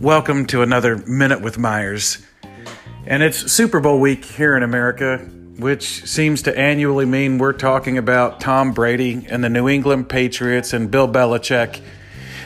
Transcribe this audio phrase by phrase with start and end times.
[0.00, 2.18] Welcome to another Minute with Myers.
[3.06, 5.18] And it's Super Bowl week here in America,
[5.58, 10.72] which seems to annually mean we're talking about Tom Brady and the New England Patriots
[10.72, 11.80] and Bill Belichick.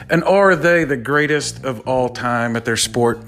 [0.07, 3.25] And are they the greatest of all time at their sport?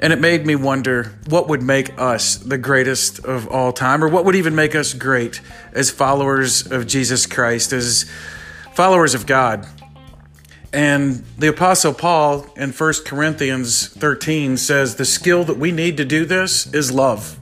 [0.00, 4.08] And it made me wonder what would make us the greatest of all time, or
[4.08, 5.40] what would even make us great
[5.72, 8.04] as followers of Jesus Christ, as
[8.78, 9.66] followers of God.
[10.72, 16.04] And the Apostle Paul in 1 Corinthians 13 says the skill that we need to
[16.04, 17.36] do this is love.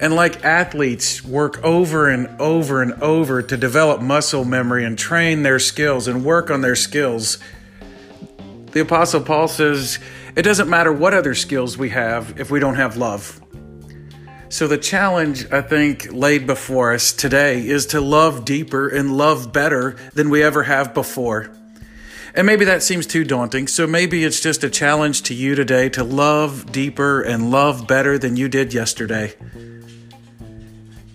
[0.00, 5.42] And like athletes work over and over and over to develop muscle memory and train
[5.42, 7.36] their skills and work on their skills,
[8.72, 9.98] the Apostle Paul says
[10.34, 13.43] it doesn't matter what other skills we have if we don't have love.
[14.54, 19.52] So, the challenge I think laid before us today is to love deeper and love
[19.52, 21.50] better than we ever have before.
[22.36, 25.88] And maybe that seems too daunting, so maybe it's just a challenge to you today
[25.88, 29.34] to love deeper and love better than you did yesterday.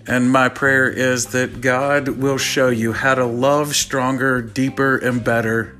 [0.05, 5.23] And my prayer is that God will show you how to love stronger, deeper, and
[5.23, 5.77] better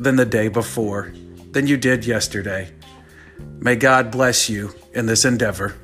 [0.00, 1.12] than the day before,
[1.50, 2.72] than you did yesterday.
[3.60, 5.74] May God bless you in this endeavor.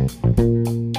[0.00, 0.89] Música